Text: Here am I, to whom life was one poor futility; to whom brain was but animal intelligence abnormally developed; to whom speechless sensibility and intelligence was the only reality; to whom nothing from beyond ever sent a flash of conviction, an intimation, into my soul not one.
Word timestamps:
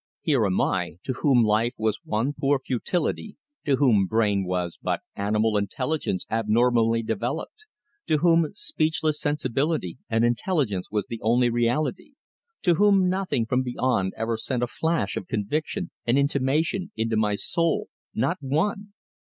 Here 0.23 0.43
am 0.47 0.59
I, 0.59 0.97
to 1.03 1.13
whom 1.13 1.43
life 1.43 1.75
was 1.77 1.99
one 2.03 2.33
poor 2.33 2.57
futility; 2.57 3.37
to 3.67 3.75
whom 3.75 4.07
brain 4.07 4.43
was 4.47 4.79
but 4.81 5.01
animal 5.15 5.57
intelligence 5.57 6.25
abnormally 6.27 7.03
developed; 7.03 7.67
to 8.07 8.17
whom 8.17 8.49
speechless 8.55 9.21
sensibility 9.21 9.99
and 10.09 10.25
intelligence 10.25 10.89
was 10.89 11.05
the 11.05 11.21
only 11.21 11.51
reality; 11.51 12.13
to 12.63 12.73
whom 12.73 13.09
nothing 13.09 13.45
from 13.45 13.61
beyond 13.61 14.13
ever 14.17 14.37
sent 14.37 14.63
a 14.63 14.67
flash 14.67 15.15
of 15.15 15.27
conviction, 15.27 15.91
an 16.07 16.17
intimation, 16.17 16.91
into 16.95 17.15
my 17.15 17.35
soul 17.35 17.87
not 18.11 18.37
one. 18.41 18.93